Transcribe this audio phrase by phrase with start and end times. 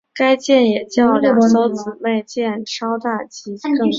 [0.15, 3.85] 该舰也较两艘姊妹舰稍大及更快。